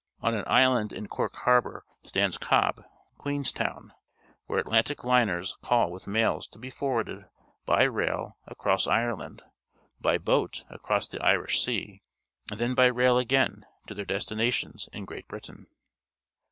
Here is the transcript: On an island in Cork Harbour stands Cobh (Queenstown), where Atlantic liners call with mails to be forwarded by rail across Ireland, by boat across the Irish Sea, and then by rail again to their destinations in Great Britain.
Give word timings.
On 0.21 0.33
an 0.33 0.45
island 0.47 0.91
in 0.91 1.05
Cork 1.07 1.35
Harbour 1.35 1.85
stands 2.03 2.39
Cobh 2.39 2.83
(Queenstown), 3.19 3.93
where 4.47 4.57
Atlantic 4.57 5.03
liners 5.03 5.59
call 5.61 5.91
with 5.91 6.07
mails 6.07 6.47
to 6.47 6.57
be 6.57 6.71
forwarded 6.71 7.25
by 7.67 7.83
rail 7.83 8.35
across 8.47 8.87
Ireland, 8.87 9.43
by 9.99 10.17
boat 10.17 10.65
across 10.71 11.07
the 11.07 11.23
Irish 11.23 11.63
Sea, 11.63 12.01
and 12.49 12.59
then 12.59 12.73
by 12.73 12.87
rail 12.87 13.19
again 13.19 13.63
to 13.85 13.93
their 13.93 14.03
destinations 14.05 14.89
in 14.91 15.05
Great 15.05 15.27
Britain. 15.27 15.67